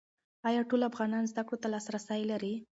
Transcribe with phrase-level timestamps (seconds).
[0.47, 2.53] ایا ټول افغانان زده کړو ته لاسرسی لري؟